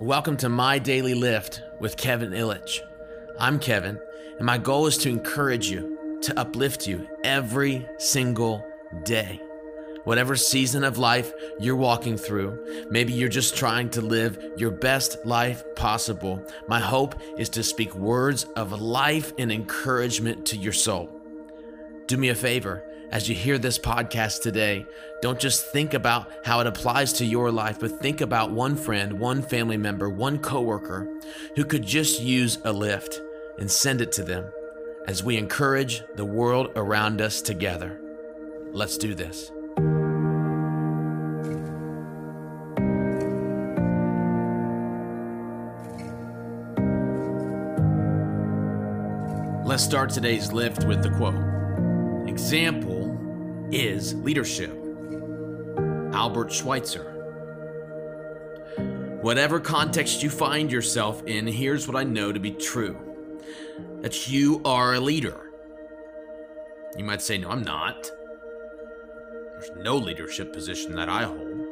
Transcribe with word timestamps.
Welcome 0.00 0.36
to 0.36 0.48
My 0.48 0.78
Daily 0.78 1.14
Lift 1.14 1.60
with 1.80 1.96
Kevin 1.96 2.30
Illich. 2.30 2.78
I'm 3.36 3.58
Kevin, 3.58 3.98
and 4.36 4.46
my 4.46 4.56
goal 4.56 4.86
is 4.86 4.96
to 4.98 5.08
encourage 5.08 5.68
you, 5.68 6.20
to 6.22 6.38
uplift 6.38 6.86
you 6.86 7.08
every 7.24 7.84
single 7.98 8.64
day. 9.02 9.40
Whatever 10.04 10.36
season 10.36 10.84
of 10.84 10.98
life 10.98 11.32
you're 11.58 11.74
walking 11.74 12.16
through, 12.16 12.86
maybe 12.90 13.12
you're 13.12 13.28
just 13.28 13.56
trying 13.56 13.90
to 13.90 14.00
live 14.00 14.40
your 14.56 14.70
best 14.70 15.16
life 15.26 15.64
possible. 15.74 16.46
My 16.68 16.78
hope 16.78 17.20
is 17.36 17.48
to 17.50 17.64
speak 17.64 17.92
words 17.96 18.44
of 18.54 18.80
life 18.80 19.32
and 19.36 19.50
encouragement 19.50 20.46
to 20.46 20.56
your 20.56 20.72
soul. 20.72 21.10
Do 22.06 22.16
me 22.16 22.28
a 22.28 22.36
favor 22.36 22.84
as 23.10 23.28
you 23.28 23.34
hear 23.34 23.58
this 23.58 23.78
podcast 23.78 24.42
today, 24.42 24.86
don't 25.22 25.40
just 25.40 25.66
think 25.66 25.94
about 25.94 26.30
how 26.44 26.60
it 26.60 26.66
applies 26.66 27.14
to 27.14 27.24
your 27.24 27.50
life, 27.50 27.80
but 27.80 28.00
think 28.00 28.20
about 28.20 28.50
one 28.50 28.76
friend, 28.76 29.18
one 29.18 29.40
family 29.40 29.78
member, 29.78 30.10
one 30.10 30.38
coworker 30.38 31.08
who 31.56 31.64
could 31.64 31.84
just 31.84 32.20
use 32.20 32.58
a 32.64 32.72
lift 32.72 33.20
and 33.58 33.70
send 33.70 34.00
it 34.02 34.12
to 34.12 34.22
them 34.22 34.44
as 35.06 35.24
we 35.24 35.38
encourage 35.38 36.02
the 36.16 36.24
world 36.24 36.70
around 36.76 37.22
us 37.22 37.40
together. 37.40 37.98
Let's 38.72 38.98
do 38.98 39.14
this. 39.14 39.50
Let's 49.64 49.84
start 49.84 50.10
today's 50.10 50.52
lift 50.52 50.84
with 50.84 51.02
the 51.02 51.10
quote 51.10 52.28
Example 52.28 52.97
is 53.72 54.14
leadership. 54.14 54.70
Albert 56.12 56.52
Schweitzer. 56.52 57.14
Whatever 59.20 59.60
context 59.60 60.22
you 60.22 60.30
find 60.30 60.70
yourself 60.70 61.22
in, 61.26 61.46
here's 61.46 61.86
what 61.86 61.96
I 61.96 62.04
know 62.04 62.32
to 62.32 62.40
be 62.40 62.52
true 62.52 62.96
that 64.00 64.28
you 64.28 64.62
are 64.64 64.94
a 64.94 65.00
leader. 65.00 65.50
You 66.96 67.04
might 67.04 67.20
say, 67.20 67.36
No, 67.36 67.50
I'm 67.50 67.62
not. 67.62 68.10
There's 69.52 69.70
no 69.78 69.96
leadership 69.96 70.52
position 70.52 70.94
that 70.94 71.08
I 71.08 71.24
hold. 71.24 71.66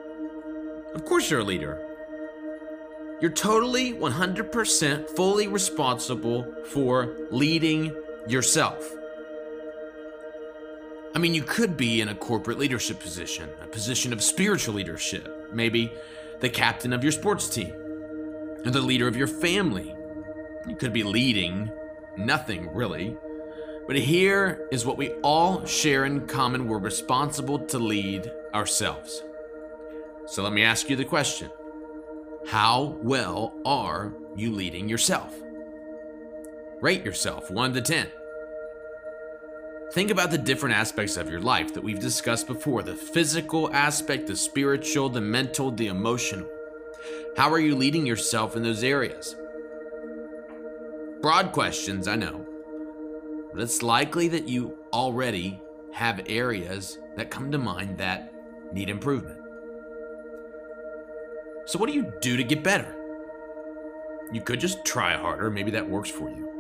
Of 0.95 1.05
course, 1.05 1.31
you're 1.31 1.41
a 1.41 1.45
leader. 1.45 1.83
You're 3.21 3.31
totally 3.31 3.93
100% 3.93 5.11
fully 5.11 5.47
responsible 5.47 6.53
for 6.67 7.17
leading 7.31 7.95
yourself. 8.29 8.93
I 11.17 11.19
mean, 11.19 11.33
you 11.33 11.45
could 11.45 11.79
be 11.79 12.03
in 12.03 12.11
a 12.11 12.15
corporate 12.15 12.59
leadership 12.59 13.01
position, 13.01 13.49
a 13.63 13.67
position 13.67 14.13
of 14.13 14.23
spiritual 14.23 14.75
leadership, 14.75 15.51
maybe 15.51 15.91
the 16.41 16.51
captain 16.51 16.93
of 16.93 17.03
your 17.03 17.11
sports 17.11 17.49
team, 17.49 17.73
or 17.73 18.71
the 18.71 18.83
leader 18.83 19.09
of 19.09 19.17
your 19.17 19.27
family. 19.27 19.95
You 20.69 20.77
could 20.77 20.93
be 20.93 21.05
leading 21.05 21.71
nothing 22.19 22.69
really. 22.71 23.17
But 23.87 23.97
here 23.97 24.69
is 24.71 24.85
what 24.85 24.99
we 24.99 25.13
all 25.23 25.65
share 25.65 26.05
in 26.05 26.27
common 26.27 26.69
we're 26.69 26.77
responsible 26.77 27.61
to 27.61 27.79
lead 27.79 28.31
ourselves. 28.53 29.23
So 30.27 30.43
let 30.43 30.53
me 30.53 30.65
ask 30.65 30.91
you 30.91 30.97
the 30.97 31.07
question 31.07 31.49
How 32.49 32.95
well 33.01 33.55
are 33.65 34.13
you 34.37 34.53
leading 34.53 34.87
yourself? 34.87 35.35
Rate 36.83 37.07
yourself 37.07 37.51
1 37.51 37.73
to 37.73 37.81
10. 37.81 38.07
Think 39.93 40.11
about 40.11 40.31
the 40.31 40.39
different 40.39 40.75
aspects 40.75 41.17
of 41.17 41.31
your 41.31 41.41
life 41.41 41.73
that 41.75 41.83
we've 41.83 42.01
discussed 42.01 42.47
before 42.49 42.83
the 42.83 42.95
physical 42.95 43.73
aspect, 43.73 44.27
the 44.27 44.37
spiritual, 44.37 45.09
the 45.09 45.21
mental, 45.21 45.71
the 45.71 45.87
emotional. 45.87 46.49
How 47.37 47.53
are 47.53 47.61
you 47.61 47.77
leading 47.77 48.05
yourself 48.05 48.57
in 48.57 48.63
those 48.63 48.83
areas? 48.83 49.37
Broad 51.23 51.53
questions, 51.53 52.09
I 52.09 52.17
know, 52.17 52.45
but 53.53 53.63
it's 53.63 53.83
likely 53.83 54.29
that 54.29 54.49
you 54.49 54.77
already 54.93 55.61
have 55.93 56.21
areas 56.27 56.99
that 57.17 57.31
come 57.31 57.51
to 57.53 57.59
mind 57.59 57.99
that 57.99 58.33
need 58.73 58.91
improvement. 58.91 59.41
So, 61.67 61.79
what 61.79 61.89
do 61.89 61.95
you 61.95 62.13
do 62.21 62.37
to 62.37 62.45
get 62.45 62.63
better? 62.63 62.95
You 64.33 64.41
could 64.41 64.61
just 64.61 64.85
try 64.85 65.17
harder, 65.17 65.51
maybe 65.51 65.71
that 65.71 65.89
works 65.89 66.11
for 66.11 66.29
you. 66.29 66.56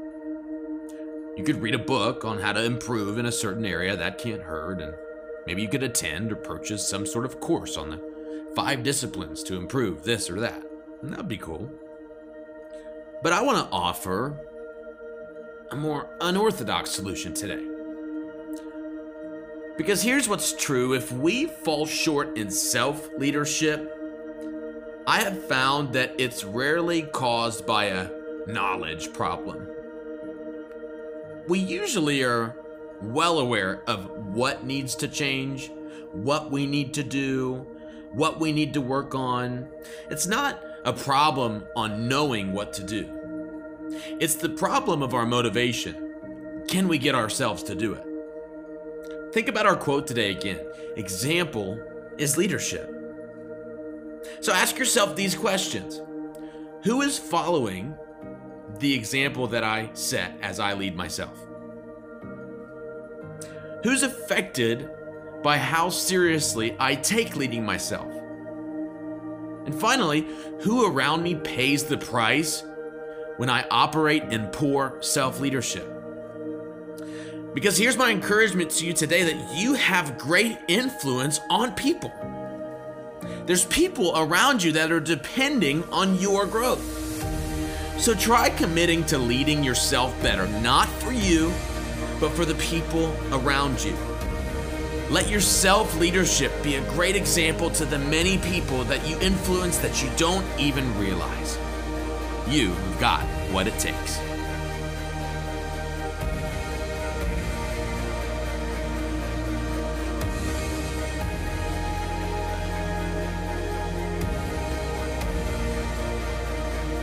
You 1.36 1.44
could 1.44 1.60
read 1.60 1.74
a 1.74 1.78
book 1.78 2.24
on 2.24 2.38
how 2.38 2.54
to 2.54 2.64
improve 2.64 3.18
in 3.18 3.26
a 3.26 3.32
certain 3.32 3.66
area, 3.66 3.94
that 3.94 4.16
can't 4.16 4.40
hurt, 4.40 4.80
and 4.80 4.94
maybe 5.46 5.60
you 5.60 5.68
could 5.68 5.82
attend 5.82 6.32
or 6.32 6.36
purchase 6.36 6.88
some 6.88 7.04
sort 7.04 7.26
of 7.26 7.40
course 7.40 7.76
on 7.76 7.90
the 7.90 8.52
five 8.54 8.82
disciplines 8.82 9.42
to 9.42 9.56
improve 9.56 10.02
this 10.02 10.30
or 10.30 10.40
that. 10.40 10.64
And 11.02 11.12
that'd 11.12 11.28
be 11.28 11.36
cool. 11.36 11.70
But 13.22 13.34
I 13.34 13.42
want 13.42 13.58
to 13.58 13.70
offer 13.70 14.34
a 15.70 15.76
more 15.76 16.08
unorthodox 16.22 16.90
solution 16.90 17.34
today. 17.34 17.66
Because 19.76 20.00
here's 20.00 20.30
what's 20.30 20.54
true 20.54 20.94
if 20.94 21.12
we 21.12 21.44
fall 21.44 21.84
short 21.84 22.38
in 22.38 22.50
self 22.50 23.10
leadership, 23.18 23.92
I 25.06 25.20
have 25.20 25.46
found 25.48 25.92
that 25.92 26.14
it's 26.18 26.44
rarely 26.44 27.02
caused 27.02 27.66
by 27.66 27.84
a 27.86 28.08
knowledge 28.46 29.12
problem 29.12 29.68
we 31.48 31.58
usually 31.58 32.22
are 32.22 32.56
well 33.02 33.38
aware 33.38 33.82
of 33.86 34.10
what 34.34 34.64
needs 34.64 34.94
to 34.96 35.08
change, 35.08 35.70
what 36.12 36.50
we 36.50 36.66
need 36.66 36.94
to 36.94 37.02
do, 37.02 37.66
what 38.12 38.40
we 38.40 38.52
need 38.52 38.74
to 38.74 38.80
work 38.80 39.14
on. 39.14 39.68
It's 40.10 40.26
not 40.26 40.60
a 40.84 40.92
problem 40.92 41.64
on 41.76 42.08
knowing 42.08 42.52
what 42.52 42.72
to 42.74 42.84
do. 42.84 43.10
It's 44.20 44.34
the 44.36 44.48
problem 44.48 45.02
of 45.02 45.14
our 45.14 45.26
motivation. 45.26 46.64
Can 46.68 46.88
we 46.88 46.98
get 46.98 47.14
ourselves 47.14 47.62
to 47.64 47.74
do 47.74 47.94
it? 47.94 48.04
Think 49.32 49.48
about 49.48 49.66
our 49.66 49.76
quote 49.76 50.06
today 50.06 50.30
again. 50.30 50.60
Example 50.96 51.78
is 52.18 52.36
leadership. 52.36 52.92
So 54.40 54.52
ask 54.52 54.78
yourself 54.78 55.14
these 55.14 55.34
questions 55.34 56.00
Who 56.84 57.02
is 57.02 57.18
following 57.18 57.94
the 58.78 58.94
example 58.94 59.46
that 59.48 59.64
I 59.64 59.90
set 59.94 60.38
as 60.42 60.60
I 60.60 60.74
lead 60.74 60.96
myself? 60.96 61.38
Who's 63.82 64.02
affected 64.02 64.90
by 65.42 65.58
how 65.58 65.90
seriously 65.90 66.76
I 66.78 66.94
take 66.94 67.36
leading 67.36 67.64
myself? 67.64 68.12
And 69.64 69.74
finally, 69.74 70.26
who 70.60 70.86
around 70.86 71.22
me 71.22 71.34
pays 71.34 71.84
the 71.84 71.98
price 71.98 72.62
when 73.36 73.50
I 73.50 73.66
operate 73.70 74.22
in 74.24 74.46
poor 74.48 74.98
self 75.00 75.40
leadership? 75.40 75.92
Because 77.54 77.76
here's 77.76 77.96
my 77.96 78.10
encouragement 78.10 78.70
to 78.72 78.86
you 78.86 78.92
today 78.92 79.24
that 79.24 79.56
you 79.56 79.74
have 79.74 80.18
great 80.18 80.58
influence 80.68 81.40
on 81.48 81.72
people. 81.72 82.12
There's 83.46 83.64
people 83.64 84.12
around 84.14 84.62
you 84.62 84.72
that 84.72 84.92
are 84.92 85.00
depending 85.00 85.84
on 85.84 86.18
your 86.18 86.46
growth. 86.46 87.05
So 87.98 88.14
try 88.14 88.50
committing 88.50 89.04
to 89.06 89.18
leading 89.18 89.64
yourself 89.64 90.20
better, 90.22 90.46
not 90.60 90.86
for 90.86 91.12
you, 91.12 91.52
but 92.20 92.30
for 92.32 92.44
the 92.44 92.54
people 92.56 93.16
around 93.32 93.82
you. 93.82 93.96
Let 95.10 95.28
your 95.28 95.40
self 95.40 95.96
leadership 95.98 96.52
be 96.62 96.76
a 96.76 96.80
great 96.90 97.16
example 97.16 97.70
to 97.70 97.84
the 97.84 97.98
many 97.98 98.38
people 98.38 98.84
that 98.84 99.06
you 99.08 99.18
influence 99.20 99.78
that 99.78 100.02
you 100.02 100.10
don't 100.16 100.44
even 100.58 100.96
realize. 100.98 101.58
You've 102.48 103.00
got 103.00 103.22
what 103.50 103.66
it 103.66 103.78
takes. 103.78 104.18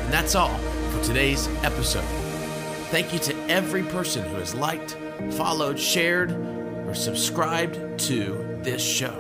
And 0.04 0.14
that's 0.14 0.36
all 0.36 0.73
today's 1.04 1.50
episode. 1.64 2.06
Thank 2.90 3.12
you 3.12 3.20
to 3.20 3.36
every 3.50 3.84
person 3.84 4.24
who 4.24 4.36
has 4.38 4.56
liked, 4.56 4.98
followed, 5.32 5.78
shared, 5.78 6.32
or 6.88 6.96
subscribed 6.96 8.00
to 8.00 8.58
this 8.62 8.82
show. 8.82 9.14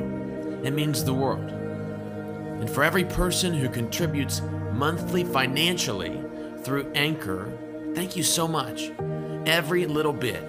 It 0.63 0.71
means 0.71 1.03
the 1.03 1.13
world. 1.13 1.49
And 1.49 2.69
for 2.69 2.85
every 2.85 3.03
person 3.03 3.53
who 3.53 3.67
contributes 3.67 4.41
monthly 4.71 5.25
financially 5.25 6.23
through 6.59 6.89
Anchor, 6.95 7.51
thank 7.93 8.15
you 8.15 8.23
so 8.23 8.47
much. 8.47 8.91
Every 9.45 9.85
little 9.85 10.13
bit 10.13 10.41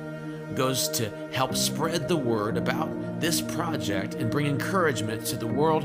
goes 0.54 0.88
to 0.90 1.10
help 1.32 1.56
spread 1.56 2.06
the 2.06 2.16
word 2.16 2.56
about 2.56 3.20
this 3.20 3.40
project 3.40 4.14
and 4.14 4.30
bring 4.30 4.46
encouragement 4.46 5.26
to 5.26 5.36
the 5.36 5.48
world 5.48 5.84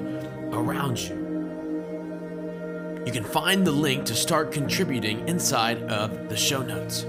around 0.53 0.99
you. 0.99 1.28
You 3.09 3.13
can 3.13 3.23
find 3.23 3.65
the 3.65 3.71
link 3.71 4.05
to 4.05 4.13
start 4.13 4.51
contributing 4.51 5.27
inside 5.27 5.81
of 5.89 6.29
the 6.29 6.37
show 6.37 6.61
notes. 6.61 7.01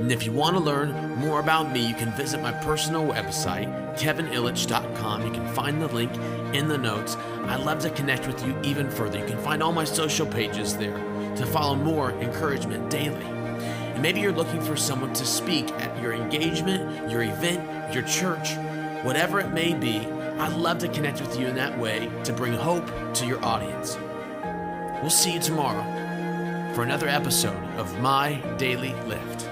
And 0.00 0.10
if 0.10 0.24
you 0.24 0.32
want 0.32 0.56
to 0.56 0.62
learn 0.62 1.14
more 1.16 1.40
about 1.40 1.70
me, 1.70 1.86
you 1.86 1.94
can 1.94 2.10
visit 2.12 2.40
my 2.40 2.52
personal 2.52 3.06
website, 3.06 3.68
kevinillich.com. 3.98 5.26
You 5.26 5.30
can 5.30 5.46
find 5.48 5.82
the 5.82 5.88
link 5.88 6.10
in 6.54 6.68
the 6.68 6.78
notes. 6.78 7.16
I'd 7.16 7.60
love 7.66 7.80
to 7.80 7.90
connect 7.90 8.26
with 8.26 8.42
you 8.46 8.58
even 8.62 8.90
further. 8.90 9.18
You 9.18 9.26
can 9.26 9.36
find 9.40 9.62
all 9.62 9.72
my 9.72 9.84
social 9.84 10.26
pages 10.26 10.74
there 10.74 10.96
to 11.36 11.44
follow 11.44 11.74
more 11.74 12.12
encouragement 12.12 12.88
daily. 12.88 13.26
And 13.26 14.00
maybe 14.00 14.20
you're 14.20 14.32
looking 14.32 14.62
for 14.62 14.74
someone 14.74 15.12
to 15.12 15.26
speak 15.26 15.70
at 15.70 16.00
your 16.00 16.14
engagement, 16.14 17.10
your 17.10 17.24
event, 17.24 17.92
your 17.92 18.04
church, 18.04 18.54
whatever 19.04 19.38
it 19.38 19.52
may 19.52 19.74
be. 19.74 19.98
I'd 20.38 20.56
love 20.56 20.78
to 20.78 20.88
connect 20.88 21.20
with 21.20 21.38
you 21.38 21.46
in 21.46 21.56
that 21.56 21.78
way 21.78 22.10
to 22.24 22.32
bring 22.32 22.54
hope 22.54 22.90
to 23.16 23.26
your 23.26 23.44
audience. 23.44 23.98
We'll 25.00 25.10
see 25.10 25.34
you 25.34 25.40
tomorrow 25.40 25.84
for 26.74 26.82
another 26.82 27.08
episode 27.08 27.62
of 27.76 28.00
My 28.00 28.34
Daily 28.58 28.94
Lift. 29.06 29.48